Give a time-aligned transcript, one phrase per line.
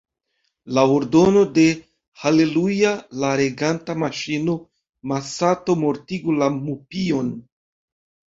[0.75, 1.65] Laŭ ordono de
[2.21, 4.55] Haleluja, la reganta maŝino,
[5.11, 7.29] Masato mortigu la mupion.